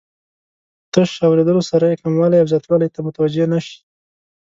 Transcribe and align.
په 0.83 0.87
تش 0.93 1.11
اوریدلو 1.27 1.61
سره 1.71 1.85
یې 1.91 2.01
کموالي 2.03 2.37
او 2.39 2.47
زیاتوالي 2.51 2.87
ته 2.93 2.99
متوجه 3.05 3.45
نه 3.53 3.59
شي. 3.65 3.77